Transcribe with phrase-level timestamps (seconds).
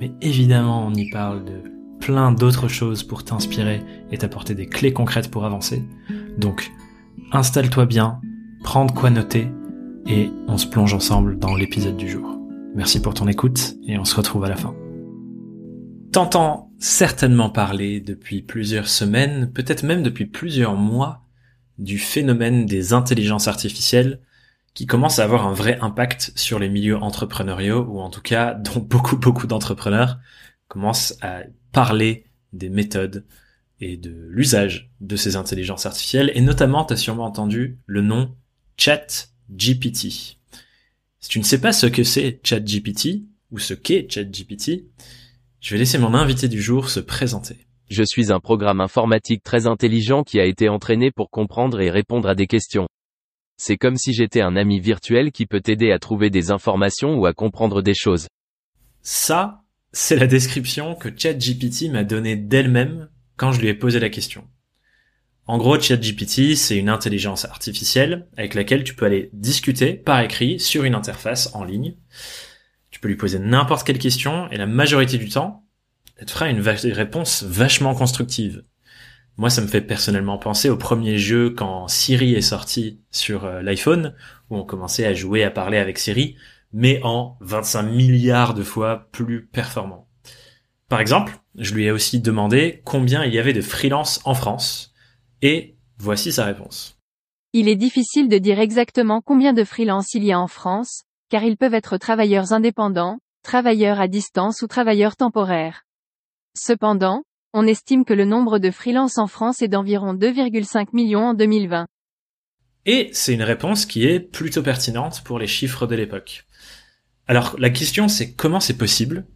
[0.00, 4.92] mais évidemment on y parle de plein d'autres choses pour t'inspirer et t'apporter des clés
[4.92, 5.82] concrètes pour avancer.
[6.38, 6.70] Donc,
[7.32, 8.20] installe-toi bien,
[8.62, 9.48] prends de quoi noter,
[10.06, 12.38] et on se plonge ensemble dans l'épisode du jour.
[12.74, 14.74] Merci pour ton écoute, et on se retrouve à la fin.
[16.12, 21.22] T'entends certainement parler depuis plusieurs semaines, peut-être même depuis plusieurs mois,
[21.78, 24.20] du phénomène des intelligences artificielles
[24.76, 28.52] qui commence à avoir un vrai impact sur les milieux entrepreneuriaux, ou en tout cas
[28.52, 30.18] dont beaucoup beaucoup d'entrepreneurs
[30.68, 31.40] commencent à
[31.72, 33.24] parler des méthodes
[33.80, 38.36] et de l'usage de ces intelligences artificielles, et notamment, tu sûrement entendu le nom
[38.76, 40.36] ChatGPT.
[41.20, 44.84] Si tu ne sais pas ce que c'est ChatGPT, ou ce qu'est ChatGPT,
[45.60, 47.66] je vais laisser mon invité du jour se présenter.
[47.88, 52.28] Je suis un programme informatique très intelligent qui a été entraîné pour comprendre et répondre
[52.28, 52.88] à des questions.
[53.56, 57.26] C'est comme si j'étais un ami virtuel qui peut t'aider à trouver des informations ou
[57.26, 58.28] à comprendre des choses.
[59.02, 59.62] Ça,
[59.92, 64.44] c'est la description que ChatGPT m'a donnée d'elle-même quand je lui ai posé la question.
[65.46, 70.58] En gros, ChatGPT, c'est une intelligence artificielle avec laquelle tu peux aller discuter par écrit
[70.58, 71.94] sur une interface en ligne.
[72.90, 75.64] Tu peux lui poser n'importe quelle question et la majorité du temps,
[76.16, 78.64] elle te fera une réponse vachement constructive.
[79.38, 83.60] Moi, ça me fait personnellement penser au premier jeu quand Siri est sorti sur euh,
[83.60, 84.14] l'iPhone,
[84.48, 86.36] où on commençait à jouer, à parler avec Siri,
[86.72, 90.08] mais en 25 milliards de fois plus performant.
[90.88, 94.94] Par exemple, je lui ai aussi demandé combien il y avait de freelance en France,
[95.42, 96.98] et voici sa réponse.
[97.52, 101.42] Il est difficile de dire exactement combien de freelance il y a en France, car
[101.42, 105.82] ils peuvent être travailleurs indépendants, travailleurs à distance ou travailleurs temporaires.
[106.54, 107.22] Cependant,
[107.56, 111.86] on estime que le nombre de freelance en France est d'environ 2,5 millions en 2020.
[112.84, 116.44] Et c'est une réponse qui est plutôt pertinente pour les chiffres de l'époque.
[117.26, 119.26] Alors la question c'est comment c'est possible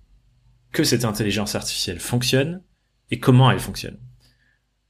[0.70, 2.62] que cette intelligence artificielle fonctionne
[3.10, 3.98] et comment elle fonctionne?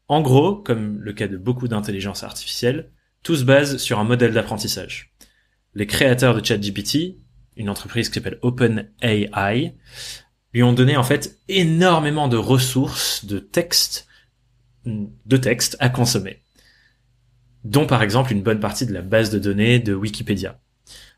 [0.09, 2.91] En gros, comme le cas de beaucoup d'intelligence artificielle,
[3.23, 5.15] tout se base sur un modèle d'apprentissage.
[5.75, 7.21] Les créateurs de ChatGPT,
[7.57, 9.77] une entreprise qui s'appelle OpenAI,
[10.53, 14.07] lui ont donné en fait énormément de ressources, de textes,
[14.85, 16.43] de textes à consommer.
[17.65, 20.59] Dont par exemple une bonne partie de la base de données de Wikipédia.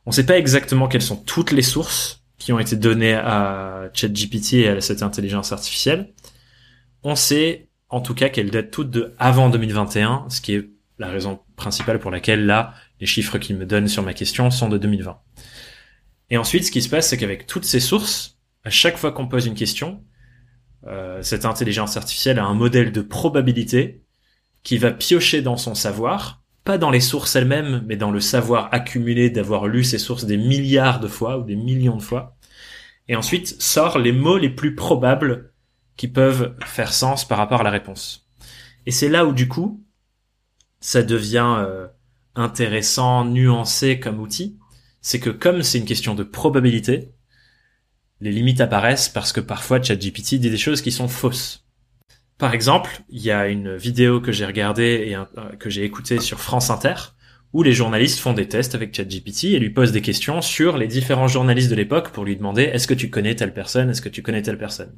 [0.05, 3.89] On ne sait pas exactement quelles sont toutes les sources qui ont été données à
[3.95, 6.13] ChatGPT et à cette intelligence artificielle.
[7.05, 11.09] On sait en tout cas qu'elles datent toutes de avant 2021, ce qui est la
[11.09, 14.79] raison principale pour laquelle là, les chiffres qu'il me donne sur ma question sont de
[14.79, 15.21] 2020.
[16.31, 19.29] Et ensuite, ce qui se passe, c'est qu'avec toutes ces sources, à chaque fois qu'on
[19.29, 20.05] pose une question,
[20.87, 24.05] euh, cette intelligence artificielle a un modèle de probabilité
[24.63, 28.69] qui va piocher dans son savoir, pas dans les sources elles-mêmes, mais dans le savoir
[28.73, 32.37] accumulé d'avoir lu ces sources des milliards de fois ou des millions de fois,
[33.09, 35.53] et ensuite sort les mots les plus probables
[35.97, 38.29] qui peuvent faire sens par rapport à la réponse.
[38.87, 39.85] Et c'est là où du coup,
[40.81, 41.89] ça devient euh,
[42.35, 44.59] intéressant, nuancé comme outil,
[45.01, 47.13] c'est que comme c'est une question de probabilité,
[48.23, 51.67] les limites apparaissent parce que parfois ChatGPT dit des choses qui sont fausses.
[52.39, 55.25] Par exemple, il y a une vidéo que j'ai regardée et euh,
[55.59, 56.95] que j'ai écoutée sur France Inter
[57.53, 60.87] où les journalistes font des tests avec ChatGPT et lui posent des questions sur les
[60.87, 64.09] différents journalistes de l'époque pour lui demander est-ce que tu connais telle personne, est-ce que
[64.09, 64.97] tu connais telle personne?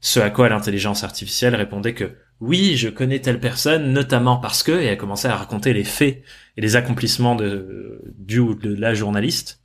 [0.00, 4.72] Ce à quoi l'intelligence artificielle répondait que oui, je connais telle personne, notamment parce que,
[4.72, 6.22] et elle commençait à raconter les faits
[6.56, 9.60] et les accomplissements de, du ou de la journaliste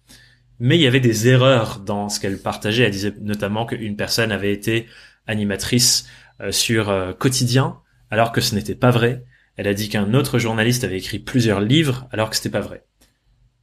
[0.60, 2.84] mais il y avait des erreurs dans ce qu'elle partageait.
[2.84, 4.88] Elle disait notamment qu'une personne avait été
[5.28, 6.08] animatrice
[6.42, 7.80] euh, sur euh, Quotidien,
[8.10, 9.26] alors que ce n'était pas vrai.
[9.56, 12.86] Elle a dit qu'un autre journaliste avait écrit plusieurs livres, alors que c'était pas vrai.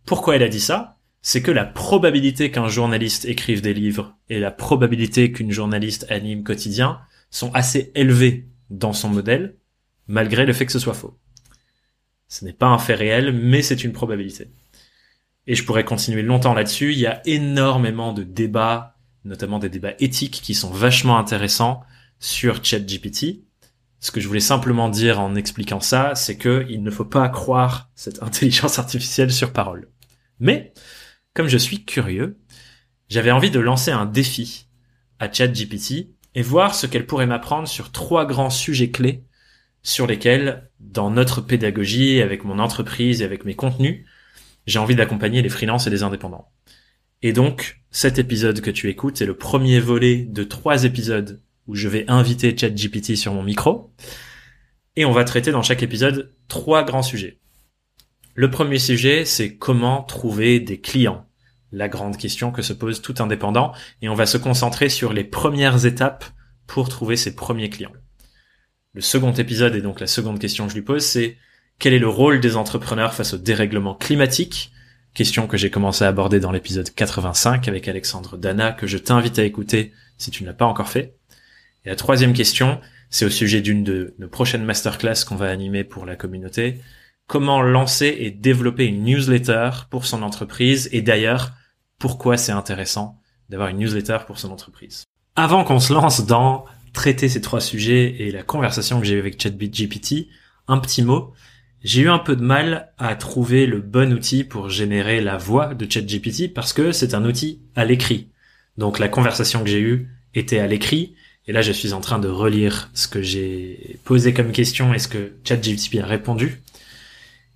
[0.06, 0.98] Pourquoi elle a dit ça?
[1.22, 6.44] C'est que la probabilité qu'un journaliste écrive des livres et la probabilité qu'une journaliste anime
[6.44, 7.00] Quotidien
[7.30, 9.56] sont assez élevées dans son modèle,
[10.06, 11.18] malgré le fait que ce soit faux.
[12.28, 14.50] Ce n'est pas un fait réel, mais c'est une probabilité.
[15.46, 16.92] Et je pourrais continuer longtemps là-dessus.
[16.92, 21.82] Il y a énormément de débats, notamment des débats éthiques qui sont vachement intéressants
[22.18, 23.42] sur ChatGPT.
[23.98, 27.28] Ce que je voulais simplement dire en expliquant ça, c'est que il ne faut pas
[27.28, 29.88] croire cette intelligence artificielle sur parole.
[30.38, 30.72] Mais,
[31.34, 32.38] comme je suis curieux,
[33.08, 34.68] j'avais envie de lancer un défi
[35.18, 39.24] à ChatGPT et voir ce qu'elle pourrait m'apprendre sur trois grands sujets clés
[39.82, 44.04] sur lesquels, dans notre pédagogie, avec mon entreprise et avec mes contenus,
[44.66, 46.48] j'ai envie d'accompagner les freelances et les indépendants.
[47.22, 51.74] Et donc, cet épisode que tu écoutes est le premier volet de trois épisodes où
[51.74, 53.92] je vais inviter ChatGPT sur mon micro.
[54.96, 57.38] Et on va traiter dans chaque épisode trois grands sujets.
[58.34, 61.26] Le premier sujet, c'est comment trouver des clients.
[61.72, 63.72] La grande question que se pose tout indépendant.
[64.02, 66.24] Et on va se concentrer sur les premières étapes
[66.66, 67.92] pour trouver ses premiers clients.
[68.92, 71.36] Le second épisode, et donc la seconde question que je lui pose, c'est
[71.80, 74.70] quel est le rôle des entrepreneurs face au dérèglement climatique?
[75.14, 79.38] Question que j'ai commencé à aborder dans l'épisode 85 avec Alexandre Dana, que je t'invite
[79.38, 81.16] à écouter si tu ne l'as pas encore fait.
[81.84, 85.82] Et la troisième question, c'est au sujet d'une de nos prochaines masterclass qu'on va animer
[85.82, 86.78] pour la communauté.
[87.26, 90.90] Comment lancer et développer une newsletter pour son entreprise?
[90.92, 91.52] Et d'ailleurs,
[91.98, 93.18] pourquoi c'est intéressant
[93.48, 95.04] d'avoir une newsletter pour son entreprise?
[95.34, 99.20] Avant qu'on se lance dans traiter ces trois sujets et la conversation que j'ai eue
[99.20, 100.28] avec ChatGPT,
[100.68, 101.32] un petit mot.
[101.82, 105.74] J'ai eu un peu de mal à trouver le bon outil pour générer la voix
[105.74, 108.28] de ChatGPT parce que c'est un outil à l'écrit.
[108.76, 111.14] Donc la conversation que j'ai eue était à l'écrit
[111.46, 114.98] et là je suis en train de relire ce que j'ai posé comme question et
[114.98, 116.60] ce que ChatGPT a répondu.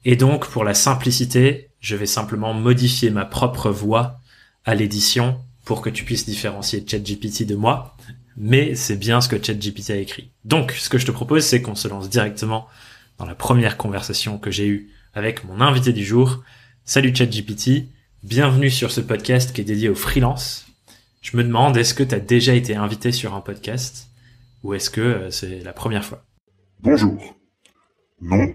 [0.07, 4.21] Et donc pour la simplicité, je vais simplement modifier ma propre voix
[4.65, 7.95] à l'édition pour que tu puisses différencier ChatGPT de moi
[8.37, 10.31] mais c'est bien ce que ChatGPT a écrit.
[10.45, 12.67] Donc, ce que je te propose, c'est qu'on se lance directement
[13.19, 16.43] dans la première conversation que j'ai eue avec mon invité du jour.
[16.85, 17.89] Salut ChatGPT,
[18.23, 20.67] bienvenue sur ce podcast qui est dédié aux freelance.
[21.23, 24.11] Je me demande, est-ce que tu as déjà été invité sur un podcast
[24.63, 26.25] ou est-ce que euh, c'est la première fois?
[26.81, 27.37] Bonjour.
[28.21, 28.53] Non,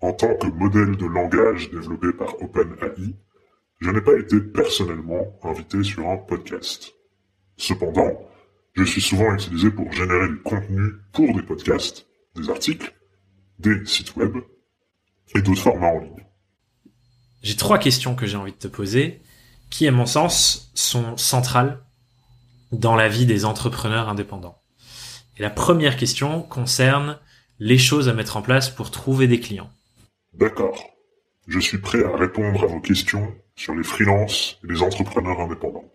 [0.00, 3.14] en tant que modèle de langage développé par OpenAI,
[3.80, 6.94] je n'ai pas été personnellement invité sur un podcast.
[7.56, 8.28] Cependant,
[8.74, 12.06] je suis souvent utilisé pour générer du contenu pour des podcasts,
[12.36, 12.94] des articles,
[13.58, 14.36] des sites web
[15.34, 16.24] et d'autres formats en ligne.
[17.42, 19.20] J'ai trois questions que j'ai envie de te poser,
[19.70, 21.84] qui, à mon sens, sont centrales
[22.72, 24.60] dans la vie des entrepreneurs indépendants.
[25.36, 27.18] Et la première question concerne
[27.58, 29.70] les choses à mettre en place pour trouver des clients.
[30.34, 30.84] D'accord.
[31.46, 35.90] Je suis prêt à répondre à vos questions sur les freelances et les entrepreneurs indépendants.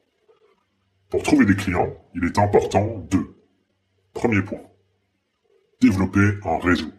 [1.10, 3.36] Pour trouver des clients, il est important de
[4.14, 4.62] Premier point.
[5.82, 6.92] Développer un réseau.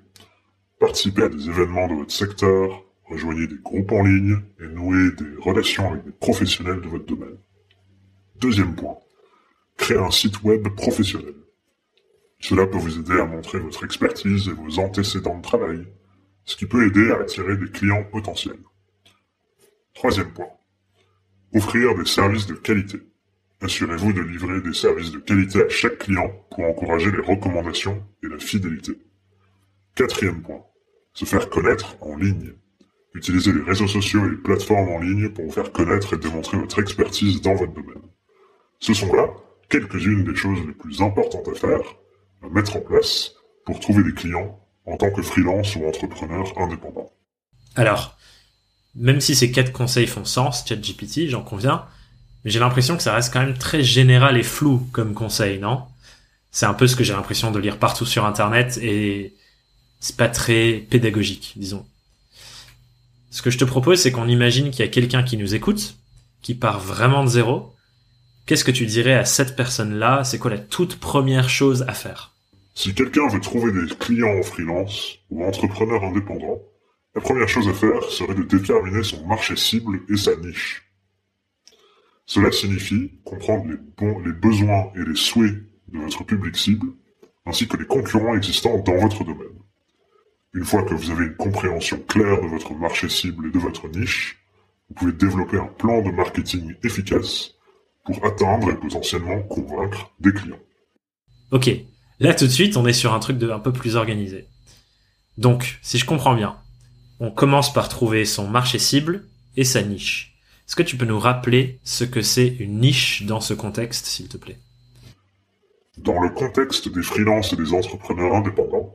[0.79, 5.37] Participez à des événements de votre secteur, rejoignez des groupes en ligne et nouez des
[5.41, 7.37] relations avec des professionnels de votre domaine.
[8.37, 8.97] Deuxième point.
[9.77, 11.35] Créer un site web professionnel.
[12.41, 15.87] Cela peut vous aider à montrer votre expertise et vos antécédents de travail,
[16.45, 18.59] ce qui peut aider à attirer des clients potentiels.
[19.95, 20.51] Troisième point.
[21.55, 22.99] Offrir des services de qualité.
[23.63, 28.29] Assurez-vous de livrer des services de qualité à chaque client pour encourager les recommandations et
[28.29, 28.99] la fidélité.
[29.95, 30.65] Quatrième point.
[31.13, 32.55] Se faire connaître en ligne.
[33.15, 36.59] Utilisez les réseaux sociaux et les plateformes en ligne pour vous faire connaître et démontrer
[36.59, 38.03] votre expertise dans votre domaine.
[38.81, 39.29] Ce sont là
[39.69, 41.81] quelques-unes des choses les plus importantes à faire,
[42.43, 47.13] à mettre en place pour trouver des clients en tant que freelance ou entrepreneur indépendant.
[47.77, 48.19] Alors,
[48.97, 51.87] même si ces quatre conseils font sens, ChatGPT, j'en conviens,
[52.45, 55.85] mais j'ai l'impression que ça reste quand même très général et flou comme conseil, non?
[56.51, 59.35] C'est un peu ce que j'ai l'impression de lire partout sur Internet et
[60.05, 61.87] c'est pas très pédagogique, disons.
[63.31, 65.97] Ce que je te propose, c'est qu'on imagine qu'il y a quelqu'un qui nous écoute,
[66.43, 67.75] qui part vraiment de zéro.
[68.45, 70.23] Qu'est-ce que tu dirais à cette personne-là?
[70.23, 72.35] C'est quoi la toute première chose à faire?
[72.75, 76.61] Si quelqu'un veut trouver des clients en freelance ou entrepreneur indépendant,
[77.15, 80.83] la première chose à faire serait de déterminer son marché cible et sa niche.
[82.27, 85.55] Cela signifie comprendre les, les besoins et les souhaits
[85.89, 86.89] de votre public cible,
[87.47, 89.64] ainsi que les concurrents existants dans votre domaine.
[90.55, 93.89] Une fois que vous avez une compréhension claire de votre marché cible et de votre
[93.89, 94.39] niche,
[94.89, 97.55] vous pouvez développer un plan de marketing efficace
[98.05, 100.61] pour atteindre et potentiellement convaincre des clients.
[101.51, 101.71] Ok,
[102.21, 104.47] là tout de suite on est sur un truc de un peu plus organisé.
[105.39, 106.57] Donc, si je comprends bien,
[107.19, 110.37] on commence par trouver son marché cible et sa niche.
[110.69, 114.29] Est-ce que tu peux nous rappeler ce que c'est une niche dans ce contexte, s'il
[114.29, 114.59] te plaît?
[115.99, 118.95] Dans le contexte des freelances et des entrepreneurs indépendants,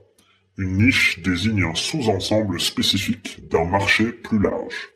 [0.59, 4.89] une niche désigne un sous-ensemble spécifique d'un marché plus large.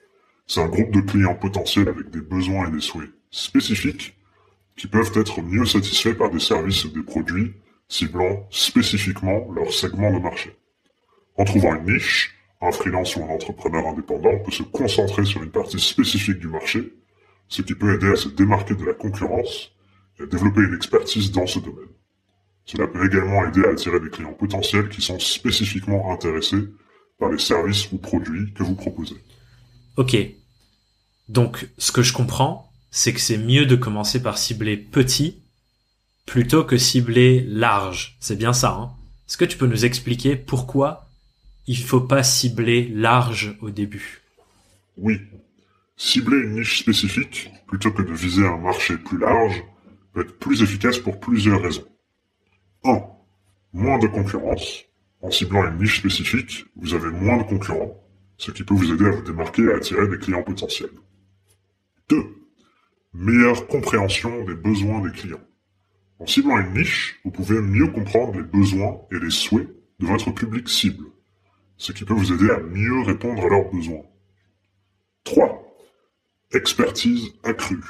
[0.46, 4.18] C'est un groupe de clients potentiels avec des besoins et des souhaits spécifiques
[4.76, 7.54] qui peuvent être mieux satisfaits par des services ou des produits
[7.88, 10.54] ciblant spécifiquement leur segment de marché.
[11.38, 15.52] En trouvant une niche, un freelance ou un entrepreneur indépendant peut se concentrer sur une
[15.52, 16.94] partie spécifique du marché,
[17.48, 19.72] ce qui peut aider à se démarquer de la concurrence
[20.20, 21.88] et à développer une expertise dans ce domaine.
[22.66, 26.64] Cela peut également aider à attirer des clients potentiels qui sont spécifiquement intéressés
[27.20, 29.18] par les services ou produits que vous proposez.
[29.98, 30.18] Ok.
[31.30, 35.44] Donc, ce que je comprends, c'est que c'est mieux de commencer par cibler petit
[36.26, 38.18] plutôt que cibler large.
[38.20, 38.92] C'est bien ça, hein
[39.28, 41.10] Est-ce que tu peux nous expliquer pourquoi
[41.68, 44.22] il faut pas cibler large au début?
[44.98, 45.20] Oui.
[45.96, 49.64] Cibler une niche spécifique, plutôt que de viser un marché plus large,
[50.14, 51.86] peut être plus efficace pour plusieurs raisons.
[52.84, 53.02] 1.
[53.74, 54.84] Moins de concurrence.
[55.22, 58.04] En ciblant une niche spécifique, vous avez moins de concurrents,
[58.38, 60.90] ce qui peut vous aider à vous démarquer et à attirer des clients potentiels.
[62.10, 62.18] 2.
[63.14, 65.48] Meilleure compréhension des besoins des clients.
[66.20, 70.32] En ciblant une niche, vous pouvez mieux comprendre les besoins et les souhaits de votre
[70.32, 71.06] public cible,
[71.78, 74.04] ce qui peut vous aider à mieux répondre à leurs besoins.
[75.24, 75.64] 3.
[76.54, 77.82] Expertise accrue.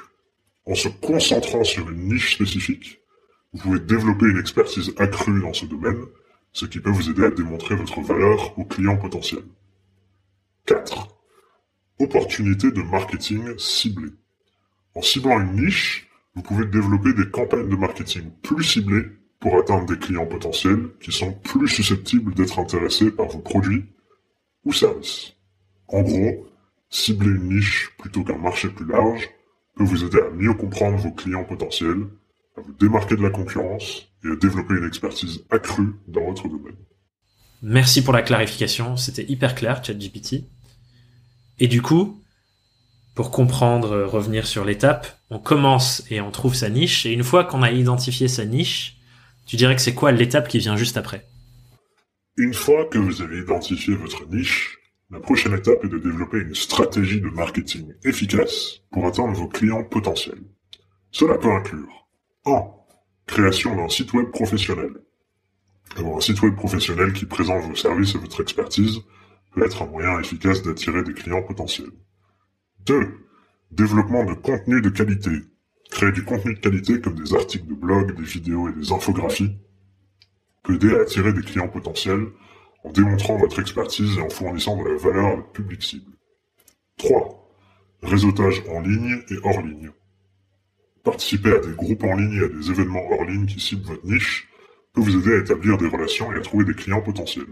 [0.65, 3.02] En se concentrant sur une niche spécifique,
[3.53, 6.03] vous pouvez développer une expertise accrue dans ce domaine,
[6.51, 9.45] ce qui peut vous aider à démontrer votre valeur aux clients potentiels.
[10.65, 11.07] 4.
[11.99, 14.11] Opportunité de marketing ciblée.
[14.95, 19.05] En ciblant une niche, vous pouvez développer des campagnes de marketing plus ciblées
[19.39, 23.85] pour atteindre des clients potentiels qui sont plus susceptibles d'être intéressés par vos produits
[24.65, 25.33] ou services.
[25.87, 26.47] En gros,
[26.89, 29.29] cibler une niche plutôt qu'un marché plus large
[29.75, 32.07] peut vous aider à mieux comprendre vos clients potentiels
[32.57, 36.75] à vous démarquer de la concurrence et à développer une expertise accrue dans votre domaine.
[37.61, 40.43] Merci pour la clarification, c'était hyper clair, ChatGPT.
[41.59, 42.21] Et du coup,
[43.15, 47.23] pour comprendre, euh, revenir sur l'étape, on commence et on trouve sa niche, et une
[47.23, 48.97] fois qu'on a identifié sa niche,
[49.45, 51.27] tu dirais que c'est quoi l'étape qui vient juste après?
[52.37, 54.77] Une fois que vous avez identifié votre niche,
[55.11, 59.83] la prochaine étape est de développer une stratégie de marketing efficace pour atteindre vos clients
[59.83, 60.41] potentiels.
[61.11, 62.02] Cela peut inclure
[62.45, 62.61] 1.
[63.25, 64.91] Création d'un site web professionnel.
[65.95, 68.99] Avoir un site web professionnel qui présente vos services et votre expertise
[69.53, 71.91] peut être un moyen efficace d'attirer des clients potentiels.
[72.85, 73.17] 2.
[73.71, 75.29] Développement de contenu de qualité.
[75.89, 79.55] Créer du contenu de qualité comme des articles de blog, des vidéos et des infographies
[80.63, 82.27] peut aider à attirer des clients potentiels
[82.83, 86.11] en démontrant votre expertise et en fournissant de la valeur à votre public cible.
[86.97, 87.49] 3.
[88.01, 89.91] Réseautage en ligne et hors ligne.
[91.03, 94.05] Participer à des groupes en ligne et à des événements hors ligne qui ciblent votre
[94.05, 94.47] niche
[94.93, 97.47] peut vous aider à établir des relations et à trouver des clients potentiels.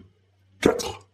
[0.62, 1.08] 4.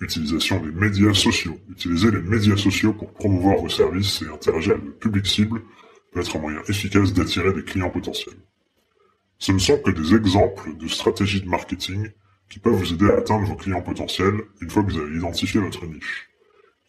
[0.00, 1.58] Utilisation des médias sociaux.
[1.68, 5.62] Utiliser les médias sociaux pour promouvoir vos services et interagir avec le public cible
[6.12, 8.38] peut être un moyen efficace d'attirer des clients potentiels.
[9.38, 12.10] Ce ne sont que des exemples de stratégies de marketing
[12.48, 15.60] qui peuvent vous aider à atteindre vos clients potentiels une fois que vous avez identifié
[15.60, 16.29] votre niche.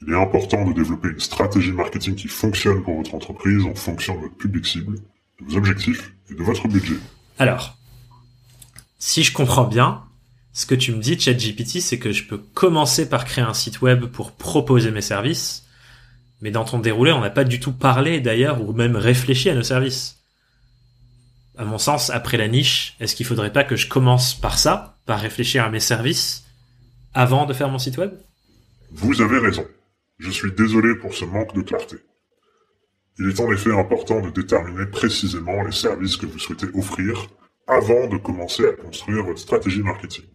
[0.01, 4.15] Il est important de développer une stratégie marketing qui fonctionne pour votre entreprise en fonction
[4.15, 6.95] de votre public cible, de vos objectifs et de votre budget.
[7.37, 7.77] Alors,
[8.97, 10.03] si je comprends bien,
[10.53, 13.81] ce que tu me dis, ChatGPT, c'est que je peux commencer par créer un site
[13.81, 15.65] web pour proposer mes services,
[16.41, 19.55] mais dans ton déroulé, on n'a pas du tout parlé d'ailleurs ou même réfléchi à
[19.55, 20.17] nos services.
[21.57, 24.97] À mon sens, après la niche, est-ce qu'il faudrait pas que je commence par ça,
[25.05, 26.45] par réfléchir à mes services,
[27.13, 28.11] avant de faire mon site web?
[28.91, 29.65] Vous avez raison.
[30.21, 31.95] Je suis désolé pour ce manque de clarté.
[33.17, 37.27] Il est en effet important de déterminer précisément les services que vous souhaitez offrir
[37.65, 40.25] avant de commencer à construire votre stratégie marketing.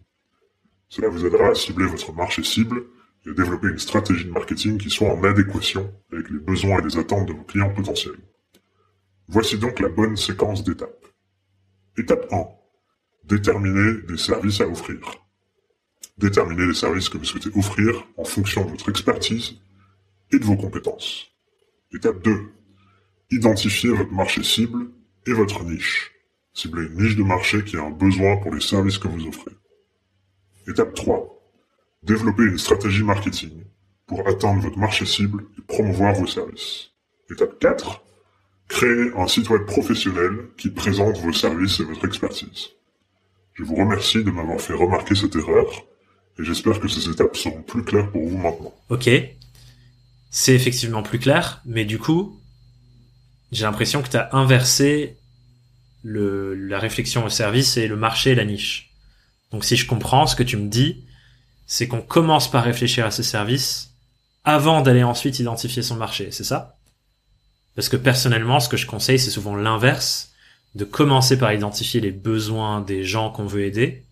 [0.89, 2.83] Cela vous aidera à cibler votre marché cible
[3.25, 6.83] et à développer une stratégie de marketing qui soit en adéquation avec les besoins et
[6.83, 8.19] les attentes de vos clients potentiels.
[9.29, 11.05] Voici donc la bonne séquence d'étapes.
[11.97, 12.45] Étape 1.
[13.23, 14.99] Déterminer des services à offrir.
[16.17, 19.61] Déterminer les services que vous souhaitez offrir en fonction de votre expertise
[20.31, 21.27] et de vos compétences.
[21.93, 22.51] Étape 2.
[23.31, 24.87] Identifier votre marché cible
[25.25, 26.11] et votre niche.
[26.53, 29.51] Ciblez une niche de marché qui a un besoin pour les services que vous offrez.
[30.67, 31.33] Étape 3.
[32.03, 33.63] Développer une stratégie marketing
[34.05, 36.91] pour atteindre votre marché cible et promouvoir vos services.
[37.29, 38.03] Étape 4.
[38.67, 42.69] Créer un site web professionnel qui présente vos services et votre expertise.
[43.53, 45.65] Je vous remercie de m'avoir fait remarquer cette erreur
[46.39, 48.73] et j'espère que ces étapes seront plus claires pour vous maintenant.
[48.89, 49.09] Ok,
[50.39, 52.39] c'est effectivement plus clair, mais du coup,
[53.51, 55.17] j'ai l'impression que tu as inversé
[56.03, 58.91] la réflexion au service et le marché et la niche.
[59.51, 61.03] Donc si je comprends ce que tu me dis,
[61.65, 63.95] c'est qu'on commence par réfléchir à ses services
[64.43, 66.77] avant d'aller ensuite identifier son marché, c'est ça?
[67.73, 70.33] Parce que personnellement, ce que je conseille, c'est souvent l'inverse,
[70.75, 74.05] de commencer par identifier les besoins des gens qu'on veut aider,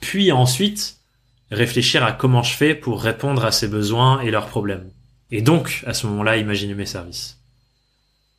[0.00, 0.98] puis ensuite
[1.50, 4.90] réfléchir à comment je fais pour répondre à ces besoins et leurs problèmes.
[5.30, 7.38] Et donc, à ce moment-là, imaginer mes services.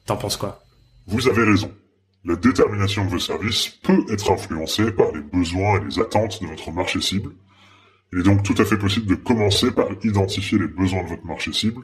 [0.05, 0.63] T'en penses quoi?
[1.07, 1.74] Vous avez raison.
[2.24, 6.48] La détermination de vos services peut être influencée par les besoins et les attentes de
[6.48, 7.31] votre marché cible.
[8.13, 11.25] Il est donc tout à fait possible de commencer par identifier les besoins de votre
[11.25, 11.83] marché cible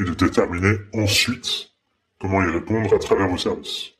[0.00, 1.70] et de déterminer ensuite
[2.20, 3.92] comment y répondre à travers vos services.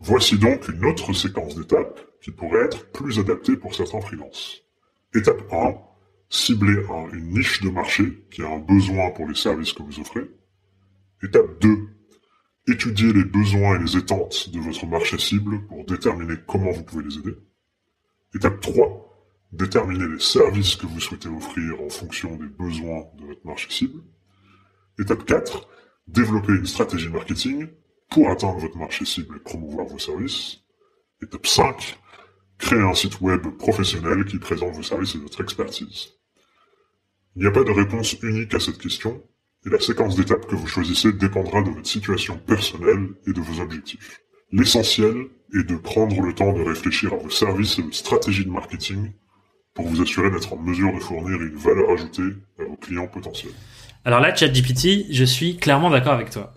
[0.00, 4.60] Voici donc une autre séquence d'étapes qui pourrait être plus adaptée pour certains freelances.
[5.14, 5.74] Étape 1,
[6.34, 10.28] cibler une niche de marché qui a un besoin pour les services que vous offrez.
[11.22, 11.68] Étape 2,
[12.66, 17.04] étudier les besoins et les attentes de votre marché cible pour déterminer comment vous pouvez
[17.04, 17.36] les aider.
[18.34, 23.46] Étape 3, déterminer les services que vous souhaitez offrir en fonction des besoins de votre
[23.46, 24.02] marché cible.
[24.98, 25.68] Étape 4,
[26.08, 27.68] développer une stratégie marketing
[28.10, 30.58] pour atteindre votre marché cible et promouvoir vos services.
[31.22, 31.96] Étape 5,
[32.58, 36.08] créer un site web professionnel qui présente vos services et votre expertise.
[37.36, 39.20] Il n'y a pas de réponse unique à cette question,
[39.66, 43.60] et la séquence d'étapes que vous choisissez dépendra de votre situation personnelle et de vos
[43.60, 44.20] objectifs.
[44.52, 45.14] L'essentiel
[45.52, 49.12] est de prendre le temps de réfléchir à vos services et votre stratégie de marketing
[49.74, 53.52] pour vous assurer d'être en mesure de fournir une valeur ajoutée à vos clients potentiels.
[54.04, 56.54] Alors là, ChatGPT, je suis clairement d'accord avec toi.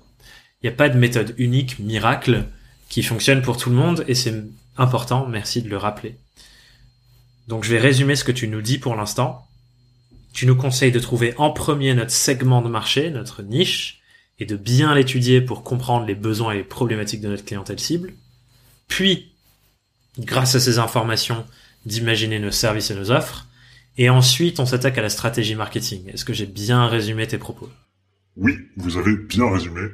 [0.62, 2.46] Il n'y a pas de méthode unique, miracle,
[2.90, 4.44] qui fonctionne pour tout le monde, et c'est
[4.78, 6.18] important, merci de le rappeler.
[7.48, 9.47] Donc je vais résumer ce que tu nous dis pour l'instant.
[10.38, 14.04] Tu nous conseilles de trouver en premier notre segment de marché, notre niche,
[14.38, 18.14] et de bien l'étudier pour comprendre les besoins et les problématiques de notre clientèle cible.
[18.88, 19.34] Puis,
[20.20, 21.44] grâce à ces informations,
[21.88, 23.48] d'imaginer nos services et nos offres.
[23.98, 26.08] Et ensuite, on s'attaque à la stratégie marketing.
[26.10, 27.72] Est-ce que j'ai bien résumé tes propos?
[28.36, 29.88] Oui, vous avez bien résumé.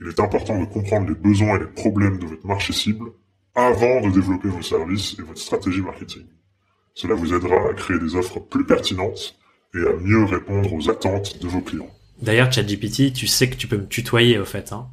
[0.00, 3.12] Il est important de comprendre les besoins et les problèmes de votre marché cible
[3.54, 6.26] avant de développer vos services et votre stratégie marketing.
[6.94, 9.36] Cela vous aidera à créer des offres plus pertinentes
[9.74, 11.90] et à mieux répondre aux attentes de vos clients.
[12.22, 14.88] D'ailleurs, ChatGPT, tu sais que tu peux me tutoyer au fait, hein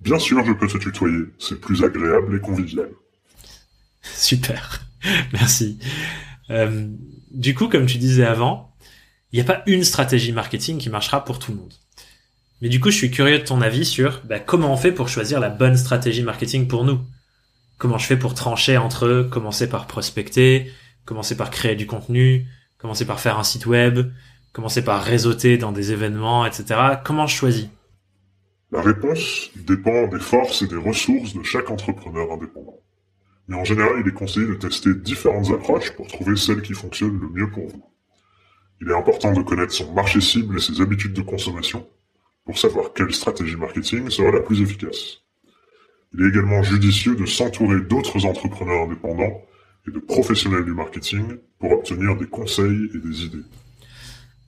[0.00, 1.24] Bien sûr, je peux te tutoyer.
[1.38, 2.90] C'est plus agréable et convivial.
[4.02, 4.86] Super.
[5.32, 5.78] Merci.
[6.50, 6.88] Euh,
[7.30, 8.74] du coup, comme tu disais avant,
[9.32, 11.74] il n'y a pas une stratégie marketing qui marchera pour tout le monde.
[12.60, 15.08] Mais du coup, je suis curieux de ton avis sur bah, comment on fait pour
[15.08, 17.00] choisir la bonne stratégie marketing pour nous?
[17.76, 20.72] Comment je fais pour trancher entre commencer par prospecter,
[21.04, 22.46] commencer par créer du contenu,
[22.78, 24.10] commencer par faire un site web,
[24.52, 26.98] commencer par réseauter dans des événements, etc.
[27.04, 27.68] Comment je choisis?
[28.70, 32.80] La réponse dépend des forces et des ressources de chaque entrepreneur indépendant.
[33.48, 37.18] Mais en général, il est conseillé de tester différentes approches pour trouver celle qui fonctionne
[37.18, 37.82] le mieux pour vous.
[38.80, 41.88] Il est important de connaître son marché cible et ses habitudes de consommation
[42.44, 45.22] pour savoir quelle stratégie marketing sera la plus efficace.
[46.14, 49.42] Il est également judicieux de s'entourer d'autres entrepreneurs indépendants
[49.88, 53.44] et de professionnels du marketing pour obtenir des conseils et des idées.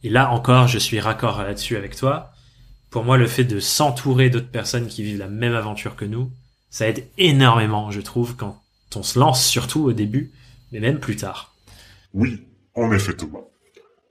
[0.03, 2.33] Et là encore, je suis raccord là-dessus avec toi.
[2.91, 6.31] Pour moi, le fait de s'entourer d'autres personnes qui vivent la même aventure que nous,
[6.71, 8.63] ça aide énormément, je trouve, quand
[8.95, 10.33] on se lance surtout au début,
[10.73, 11.55] mais même plus tard.
[12.15, 13.45] Oui, en effet Thomas.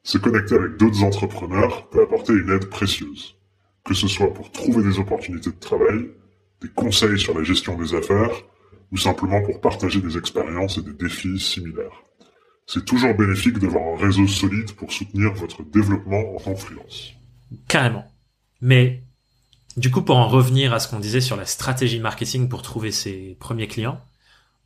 [0.04, 3.36] Se connecter avec d'autres entrepreneurs peut apporter une aide précieuse,
[3.84, 6.10] que ce soit pour trouver des opportunités de travail,
[6.62, 8.32] des conseils sur la gestion des affaires,
[8.91, 12.04] ou simplement pour partager des expériences et des défis similaires.
[12.65, 17.13] C'est toujours bénéfique d'avoir un réseau solide pour soutenir votre développement en tant que freelance.
[17.67, 18.06] Carrément.
[18.62, 19.04] Mais
[19.78, 22.91] du coup, pour en revenir à ce qu'on disait sur la stratégie marketing pour trouver
[22.91, 24.02] ses premiers clients,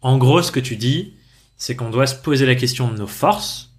[0.01, 1.15] en gros, ce que tu dis,
[1.55, 3.73] c'est qu'on doit se poser la question de nos forces,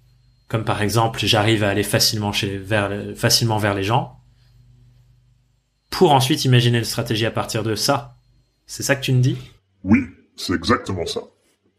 [0.47, 4.19] comme par exemple, j'arrive à aller facilement chez, vers, facilement vers les gens,
[5.91, 8.17] pour ensuite imaginer une stratégie à partir de ça.
[8.65, 9.37] C'est ça que tu me dis?
[9.83, 9.99] Oui,
[10.35, 11.21] c'est exactement ça.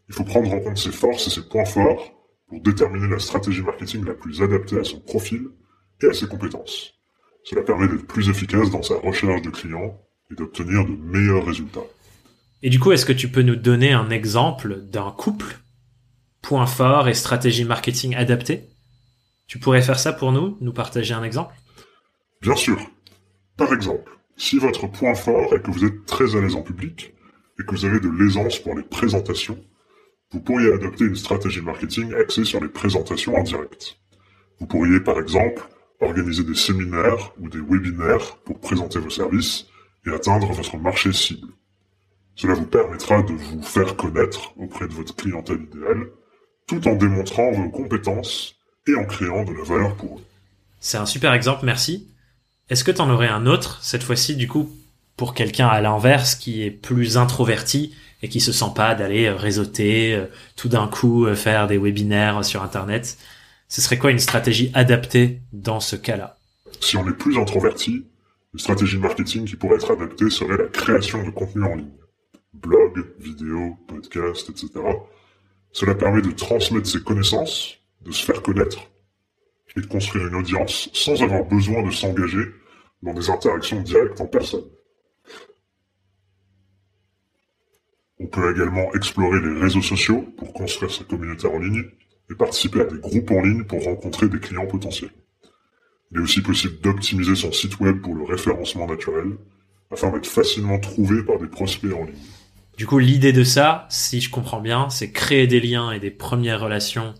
[0.09, 2.13] Il faut prendre en compte ses forces et ses points forts
[2.47, 5.47] pour déterminer la stratégie marketing la plus adaptée à son profil
[6.01, 6.93] et à ses compétences.
[7.43, 9.99] Cela permet d'être plus efficace dans sa recherche de clients
[10.31, 11.85] et d'obtenir de meilleurs résultats.
[12.63, 15.59] Et du coup, est-ce que tu peux nous donner un exemple d'un couple,
[16.41, 18.69] point fort et stratégie marketing adaptée?
[19.47, 21.55] Tu pourrais faire ça pour nous, nous partager un exemple?
[22.41, 22.79] Bien sûr.
[23.55, 27.13] Par exemple, si votre point fort est que vous êtes très à l'aise en public,
[27.59, 29.57] et que vous avez de l'aisance pour les présentations,
[30.31, 33.97] vous pourriez adopter une stratégie marketing axée sur les présentations en direct.
[34.59, 35.63] Vous pourriez par exemple
[36.01, 39.65] organiser des séminaires ou des webinaires pour présenter vos services
[40.05, 41.47] et atteindre votre marché cible.
[42.35, 46.07] Cela vous permettra de vous faire connaître auprès de votre clientèle idéale,
[46.67, 48.55] tout en démontrant vos compétences
[48.87, 50.23] et en créant de la valeur pour eux.
[50.79, 52.13] C'est un super exemple, merci.
[52.69, 54.69] Est-ce que tu en aurais un autre, cette fois-ci, du coup,
[55.17, 59.35] pour quelqu'un à l'inverse qui est plus introverti et qui se sent pas d'aller euh,
[59.35, 63.17] réseauter, euh, tout d'un coup euh, faire des webinaires sur Internet.
[63.67, 66.37] Ce serait quoi une stratégie adaptée dans ce cas-là?
[66.79, 68.05] Si on est plus introverti,
[68.53, 71.91] une stratégie marketing qui pourrait être adaptée serait la création de contenu en ligne.
[72.53, 74.69] blog, vidéo, podcast, etc.
[75.71, 78.79] Cela permet de transmettre ses connaissances, de se faire connaître
[79.75, 82.45] et de construire une audience sans avoir besoin de s'engager
[83.03, 84.63] dans des interactions directes en personne.
[88.19, 91.83] On peut également explorer les réseaux sociaux pour construire sa communauté en ligne
[92.31, 95.11] et participer à des groupes en ligne pour rencontrer des clients potentiels.
[96.11, 99.37] Il est aussi possible d'optimiser son site web pour le référencement naturel
[99.91, 102.15] afin d'être facilement trouvé par des prospects en ligne.
[102.77, 106.11] Du coup, l'idée de ça, si je comprends bien, c'est créer des liens et des
[106.11, 107.13] premières relations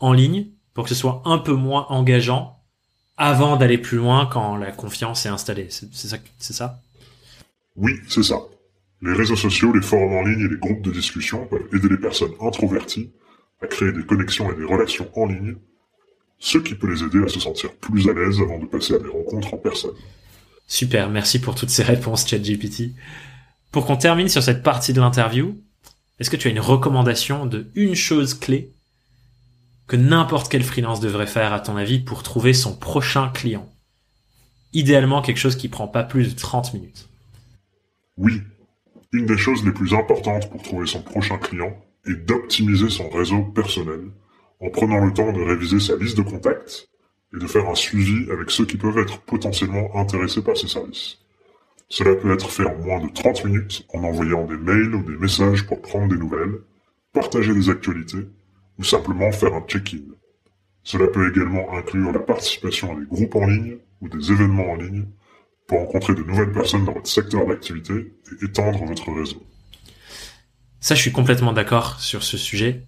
[0.00, 2.62] en ligne pour que ce soit un peu moins engageant
[3.16, 5.68] avant d'aller plus loin quand la confiance est installée.
[5.70, 6.80] C'est ça, c'est ça?
[7.76, 8.40] Oui, c'est ça.
[9.02, 11.98] Les réseaux sociaux, les forums en ligne et les groupes de discussion peuvent aider les
[11.98, 13.10] personnes introverties
[13.62, 15.56] à créer des connexions et des relations en ligne,
[16.38, 18.98] ce qui peut les aider à se sentir plus à l'aise avant de passer à
[18.98, 19.94] des rencontres en personne.
[20.66, 22.92] Super, merci pour toutes ces réponses, ChatGPT.
[23.70, 25.60] Pour qu'on termine sur cette partie de l'interview,
[26.18, 28.72] est-ce que tu as une recommandation de une chose clé
[29.86, 33.70] que n'importe quel freelance devrait faire à ton avis pour trouver son prochain client?
[34.72, 37.08] Idéalement quelque chose qui prend pas plus de 30 minutes.
[38.16, 38.42] Oui,
[39.12, 43.42] une des choses les plus importantes pour trouver son prochain client est d'optimiser son réseau
[43.42, 44.10] personnel
[44.60, 46.88] en prenant le temps de réviser sa liste de contacts
[47.34, 51.18] et de faire un suivi avec ceux qui peuvent être potentiellement intéressés par ses services.
[51.88, 55.16] Cela peut être fait en moins de 30 minutes en envoyant des mails ou des
[55.16, 56.58] messages pour prendre des nouvelles,
[57.12, 58.26] partager des actualités
[58.78, 60.02] ou simplement faire un check-in.
[60.82, 64.76] Cela peut également inclure la participation à des groupes en ligne ou des événements en
[64.76, 65.06] ligne
[65.66, 69.42] pour rencontrer de nouvelles personnes dans votre secteur d'activité et étendre votre réseau.
[70.80, 72.86] Ça, je suis complètement d'accord sur ce sujet.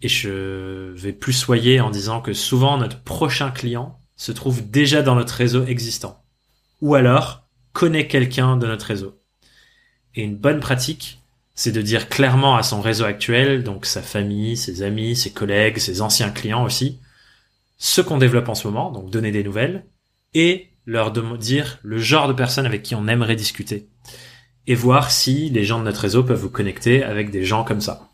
[0.00, 5.02] Et je vais plus soyer en disant que souvent notre prochain client se trouve déjà
[5.02, 6.22] dans notre réseau existant.
[6.80, 9.20] Ou alors connaît quelqu'un de notre réseau.
[10.14, 11.20] Et une bonne pratique,
[11.54, 15.78] c'est de dire clairement à son réseau actuel, donc sa famille, ses amis, ses collègues,
[15.78, 17.00] ses anciens clients aussi,
[17.78, 19.84] ce qu'on développe en ce moment, donc donner des nouvelles,
[20.34, 23.88] et leur dire le genre de personnes avec qui on aimerait discuter.
[24.66, 27.82] Et voir si les gens de notre réseau peuvent vous connecter avec des gens comme
[27.82, 28.08] ça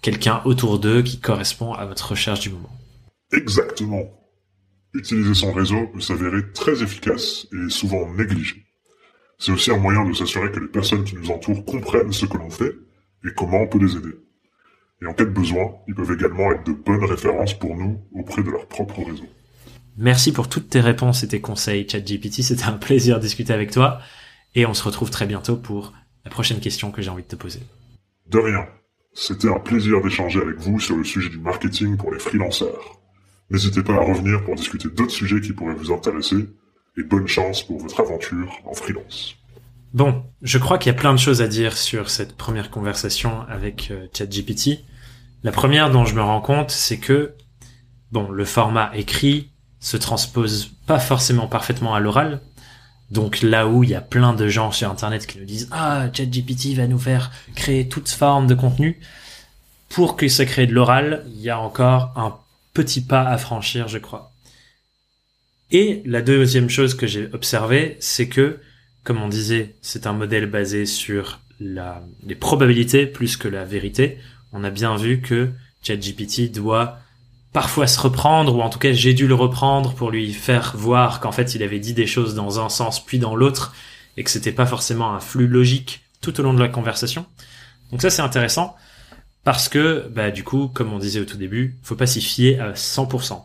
[0.00, 2.74] quelqu'un autour d'eux qui correspond à votre recherche du moment.
[3.32, 4.04] Exactement.
[4.94, 8.64] Utiliser son réseau peut s'avérer très efficace et souvent négligé.
[9.38, 12.38] C'est aussi un moyen de s'assurer que les personnes qui nous entourent comprennent ce que
[12.38, 12.74] l'on fait
[13.24, 14.14] et comment on peut les aider.
[15.02, 18.42] Et en cas de besoin, ils peuvent également être de bonnes références pour nous auprès
[18.42, 19.26] de leur propre réseau.
[20.00, 22.42] Merci pour toutes tes réponses et tes conseils, ChatGPT.
[22.42, 24.00] C'était un plaisir de discuter avec toi.
[24.54, 25.92] Et on se retrouve très bientôt pour
[26.24, 27.60] la prochaine question que j'ai envie de te poser.
[28.28, 28.64] De rien.
[29.12, 33.00] C'était un plaisir d'échanger avec vous sur le sujet du marketing pour les freelanceurs.
[33.50, 36.46] N'hésitez pas à revenir pour discuter d'autres sujets qui pourraient vous intéresser
[36.96, 39.34] et bonne chance pour votre aventure en freelance.
[39.94, 43.40] Bon, je crois qu'il y a plein de choses à dire sur cette première conversation
[43.48, 44.84] avec euh, ChatGPT.
[45.42, 47.34] La première dont je me rends compte, c'est que
[48.12, 52.40] bon, le format écrit se transpose pas forcément parfaitement à l'oral,
[53.10, 56.06] donc là où il y a plein de gens sur Internet qui nous disent ah
[56.12, 59.00] ChatGPT va nous faire créer toute forme de contenu,
[59.88, 62.36] pour que ça crée de l'oral, il y a encore un
[62.74, 64.32] petit pas à franchir, je crois.
[65.70, 68.60] Et la deuxième chose que j'ai observée, c'est que,
[69.04, 74.18] comme on disait, c'est un modèle basé sur la, les probabilités plus que la vérité.
[74.52, 75.50] On a bien vu que
[75.82, 76.98] ChatGPT doit
[77.52, 81.20] parfois se reprendre, ou en tout cas j'ai dû le reprendre pour lui faire voir
[81.20, 83.74] qu'en fait il avait dit des choses dans un sens puis dans l'autre,
[84.16, 87.26] et que c'était pas forcément un flux logique tout au long de la conversation.
[87.90, 88.76] Donc ça c'est intéressant,
[89.44, 92.60] parce que bah du coup, comme on disait au tout début, faut pas s'y fier
[92.60, 93.42] à 100%.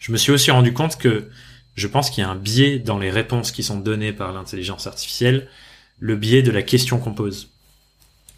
[0.00, 1.28] Je me suis aussi rendu compte que
[1.74, 4.86] je pense qu'il y a un biais dans les réponses qui sont données par l'intelligence
[4.86, 5.48] artificielle,
[5.98, 7.50] le biais de la question qu'on pose.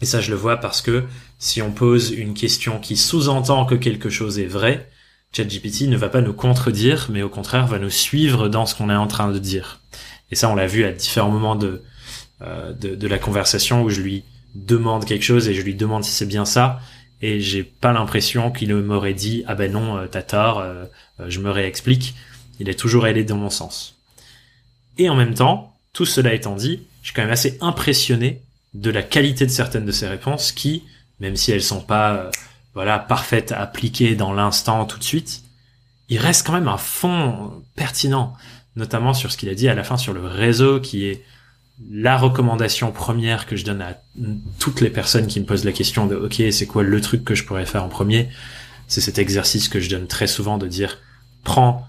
[0.01, 1.05] Et ça, je le vois parce que
[1.39, 4.89] si on pose une question qui sous-entend que quelque chose est vrai,
[5.33, 8.89] ChatGPT ne va pas nous contredire, mais au contraire va nous suivre dans ce qu'on
[8.89, 9.79] est en train de dire.
[10.31, 11.83] Et ça, on l'a vu à différents moments de,
[12.41, 14.23] euh, de, la conversation où je lui
[14.55, 16.79] demande quelque chose et je lui demande si c'est bien ça.
[17.21, 20.85] Et j'ai pas l'impression qu'il m'aurait dit ah ben non euh, t'as tort, euh,
[21.27, 22.15] je me réexplique.
[22.59, 23.95] Il est toujours allé dans mon sens.
[24.97, 28.41] Et en même temps, tout cela étant dit, je suis quand même assez impressionné
[28.73, 30.83] de la qualité de certaines de ces réponses qui,
[31.19, 32.31] même si elles sont pas euh,
[32.73, 35.43] voilà parfaites à appliquer dans l'instant tout de suite,
[36.09, 38.33] il reste quand même un fond pertinent,
[38.75, 41.23] notamment sur ce qu'il a dit à la fin sur le réseau qui est
[41.91, 43.97] la recommandation première que je donne à
[44.59, 47.35] toutes les personnes qui me posent la question de OK, c'est quoi le truc que
[47.35, 48.29] je pourrais faire en premier?
[48.87, 50.97] C'est cet exercice que je donne très souvent de dire
[51.43, 51.87] prends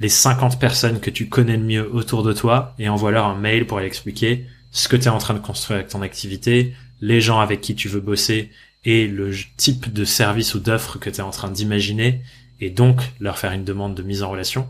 [0.00, 3.66] les 50 personnes que tu connais le mieux autour de toi et envoie-leur un mail
[3.66, 7.20] pour aller expliquer ce que tu es en train de construire avec ton activité, les
[7.20, 8.50] gens avec qui tu veux bosser
[8.84, 12.22] et le type de service ou d'offre que tu es en train d'imaginer
[12.60, 14.68] et donc leur faire une demande de mise en relation.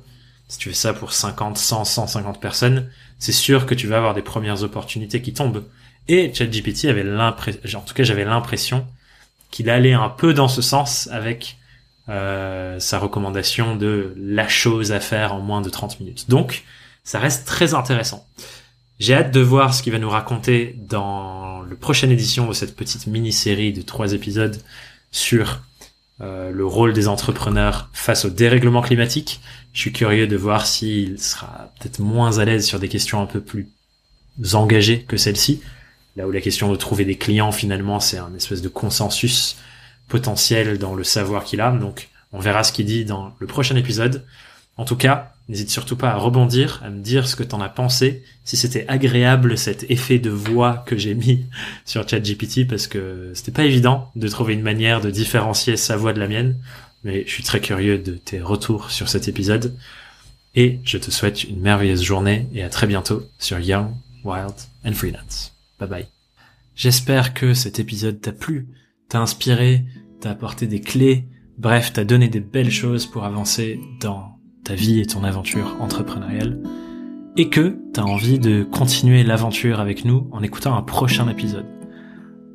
[0.49, 4.15] Si tu fais ça pour 50, 100, 150 personnes, c'est sûr que tu vas avoir
[4.15, 5.65] des premières opportunités qui tombent.
[6.09, 8.87] Et ChatGPT avait l'impression, en tout cas j'avais l'impression
[9.51, 11.59] qu'il allait un peu dans ce sens avec
[12.09, 16.31] euh, sa recommandation de la chose à faire en moins de 30 minutes.
[16.31, 16.65] Donc,
[17.05, 18.27] ça reste très intéressant.
[18.99, 22.75] J'ai hâte de voir ce qu'il va nous raconter dans le prochaine édition de cette
[22.75, 24.61] petite mini-série de trois épisodes
[25.13, 25.63] sur
[26.21, 29.41] euh, le rôle des entrepreneurs face au dérèglement climatique.
[29.73, 33.27] Je suis curieux de voir s'il sera peut-être moins à l'aise sur des questions un
[33.27, 33.69] peu plus
[34.55, 35.63] engagées que celle-ci.
[36.17, 39.57] Là où la question de trouver des clients, finalement, c'est un espèce de consensus
[40.09, 41.71] potentiel dans le savoir qu'il a.
[41.71, 44.25] Donc, on verra ce qu'il dit dans le prochain épisode.
[44.77, 47.69] En tout cas, n'hésite surtout pas à rebondir, à me dire ce que t'en as
[47.69, 51.47] pensé, si c'était agréable cet effet de voix que j'ai mis
[51.85, 56.13] sur ChatGPT, parce que c'était pas évident de trouver une manière de différencier sa voix
[56.13, 56.57] de la mienne,
[57.05, 59.75] mais je suis très curieux de tes retours sur cet épisode,
[60.55, 63.93] et je te souhaite une merveilleuse journée et à très bientôt sur Young,
[64.25, 65.55] Wild and Freelance.
[65.79, 66.07] Bye bye.
[66.75, 68.69] J'espère que cet épisode t'a plu,
[69.09, 69.85] t'a inspiré,
[70.21, 71.25] t'a apporté des clés,
[71.59, 74.38] bref, t'a donné des belles choses pour avancer dans
[74.69, 76.61] ta vie et ton aventure entrepreneuriale,
[77.39, 81.65] et que tu as envie de continuer l'aventure avec nous en écoutant un prochain épisode.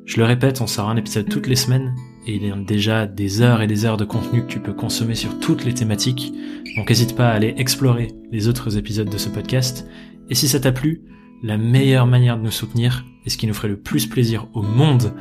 [0.04, 1.92] Je le répète, on sort un épisode toutes les semaines,
[2.28, 4.72] et il y a déjà des heures et des heures de contenu que tu peux
[4.72, 6.32] consommer sur toutes les thématiques,
[6.76, 9.88] donc n'hésite pas à aller explorer les autres épisodes de ce podcast,
[10.30, 11.02] et si ça t'a plu,
[11.44, 14.62] la meilleure manière de nous soutenir, et ce qui nous ferait le plus plaisir au
[14.62, 15.12] monde,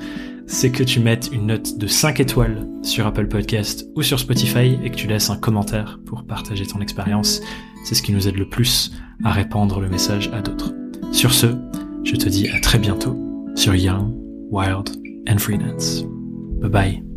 [0.47, 4.77] c'est que tu mettes une note de 5 étoiles sur Apple Podcast ou sur Spotify
[4.83, 7.41] et que tu laisses un commentaire pour partager ton expérience.
[7.83, 8.93] C'est ce qui nous aide le plus
[9.25, 10.73] à répandre le message à d'autres.
[11.11, 11.47] Sur ce,
[12.05, 13.17] je te dis à très bientôt
[13.55, 14.13] sur Young,
[14.49, 14.91] Wild
[15.29, 16.03] and Freelance.
[16.61, 17.12] Bye bye.